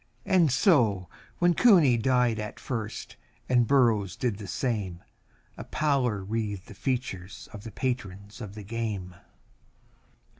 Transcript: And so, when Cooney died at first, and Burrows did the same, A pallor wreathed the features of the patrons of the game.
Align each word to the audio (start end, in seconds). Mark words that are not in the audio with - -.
And 0.25 0.51
so, 0.51 1.09
when 1.37 1.53
Cooney 1.53 1.95
died 1.95 2.39
at 2.39 2.59
first, 2.59 3.17
and 3.47 3.67
Burrows 3.67 4.15
did 4.15 4.39
the 4.39 4.47
same, 4.47 5.03
A 5.57 5.63
pallor 5.63 6.23
wreathed 6.23 6.65
the 6.65 6.73
features 6.73 7.47
of 7.53 7.63
the 7.63 7.71
patrons 7.71 8.41
of 8.41 8.55
the 8.55 8.63
game. 8.63 9.13